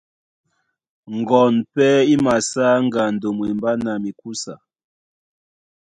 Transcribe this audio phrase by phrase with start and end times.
[1.17, 4.53] Ŋgoɔn pɛ́ í masá ŋgando mwembá na mí mikúsa.